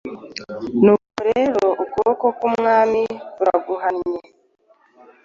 [0.83, 1.41] Nuko dore,
[1.83, 3.01] ukuboko k’Umwami
[3.35, 4.21] kuraguhannye,